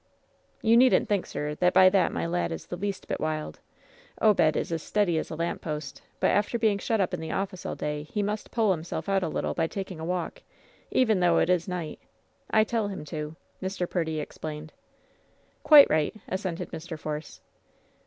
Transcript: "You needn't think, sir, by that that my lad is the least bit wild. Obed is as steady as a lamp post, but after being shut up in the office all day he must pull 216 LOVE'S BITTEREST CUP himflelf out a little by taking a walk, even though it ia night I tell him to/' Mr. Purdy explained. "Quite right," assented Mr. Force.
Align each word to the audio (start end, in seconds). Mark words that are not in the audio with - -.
"You 0.63 0.77
needn't 0.77 1.07
think, 1.07 1.27
sir, 1.27 1.53
by 1.53 1.69
that 1.71 1.91
that 1.91 2.11
my 2.11 2.25
lad 2.25 2.51
is 2.51 2.65
the 2.65 2.75
least 2.75 3.07
bit 3.07 3.19
wild. 3.19 3.59
Obed 4.19 4.57
is 4.57 4.71
as 4.71 4.81
steady 4.81 5.19
as 5.19 5.29
a 5.29 5.35
lamp 5.35 5.61
post, 5.61 6.01
but 6.19 6.31
after 6.31 6.57
being 6.57 6.79
shut 6.79 6.99
up 6.99 7.13
in 7.13 7.19
the 7.19 7.31
office 7.31 7.67
all 7.67 7.75
day 7.75 8.01
he 8.01 8.23
must 8.23 8.49
pull 8.49 8.69
216 8.75 8.95
LOVE'S 8.97 9.05
BITTEREST 9.05 9.05
CUP 9.05 9.05
himflelf 9.05 9.15
out 9.15 9.29
a 9.29 9.33
little 9.35 9.53
by 9.53 9.67
taking 9.67 9.99
a 9.99 10.03
walk, 10.03 10.41
even 10.89 11.19
though 11.19 11.37
it 11.37 11.51
ia 11.51 11.59
night 11.67 11.99
I 12.49 12.63
tell 12.63 12.87
him 12.87 13.05
to/' 13.05 13.35
Mr. 13.61 13.87
Purdy 13.87 14.19
explained. 14.19 14.73
"Quite 15.61 15.87
right," 15.87 16.15
assented 16.27 16.71
Mr. 16.71 16.97
Force. 16.97 17.41